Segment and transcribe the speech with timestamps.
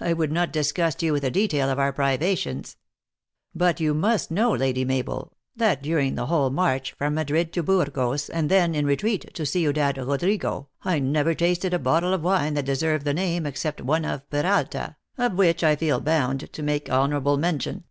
[0.00, 2.76] I would not disgust you with a detail of our privations;
[3.54, 8.28] but you must know, Lady Mabel, that during the whole march from Madrid to Burgos,
[8.28, 12.64] and thence, in retreat, to Ciudad Kodrigo, I never tasted a bottle of wine that
[12.64, 17.36] deserved the name, except one of Peralta, of which I feel bound to make honorable
[17.36, 17.84] mention.